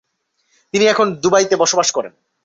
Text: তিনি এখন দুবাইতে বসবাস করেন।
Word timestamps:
তিনি 0.73 0.85
এখন 0.87 1.07
দুবাইতে 1.23 1.55
বসবাস 1.55 1.89
করেন। 1.91 2.13